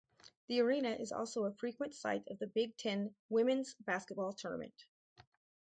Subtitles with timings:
[0.47, 4.87] The arena is also a frequent site of the Big Ten Women's Basketball Tournament.